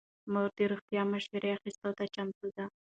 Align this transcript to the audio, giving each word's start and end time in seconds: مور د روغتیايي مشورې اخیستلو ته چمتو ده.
مور 0.31 0.49
د 0.57 0.59
روغتیايي 0.71 1.05
مشورې 1.13 1.49
اخیستلو 1.57 1.91
ته 1.97 2.05
چمتو 2.15 2.47
ده. 2.55 2.65